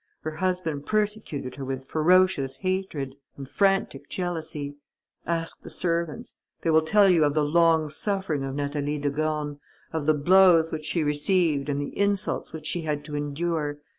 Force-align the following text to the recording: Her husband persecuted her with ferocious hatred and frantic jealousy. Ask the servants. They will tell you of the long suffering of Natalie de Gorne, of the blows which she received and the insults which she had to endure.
Her 0.21 0.31
husband 0.37 0.87
persecuted 0.87 1.57
her 1.57 1.63
with 1.63 1.85
ferocious 1.85 2.61
hatred 2.61 3.13
and 3.37 3.47
frantic 3.47 4.09
jealousy. 4.09 4.77
Ask 5.27 5.61
the 5.61 5.69
servants. 5.69 6.39
They 6.63 6.71
will 6.71 6.81
tell 6.81 7.07
you 7.07 7.23
of 7.23 7.35
the 7.35 7.45
long 7.45 7.87
suffering 7.87 8.43
of 8.43 8.55
Natalie 8.55 8.97
de 8.97 9.11
Gorne, 9.11 9.59
of 9.93 10.07
the 10.07 10.15
blows 10.15 10.71
which 10.71 10.85
she 10.85 11.03
received 11.03 11.69
and 11.69 11.79
the 11.79 11.95
insults 11.95 12.51
which 12.51 12.65
she 12.65 12.81
had 12.81 13.05
to 13.05 13.15
endure. 13.15 13.77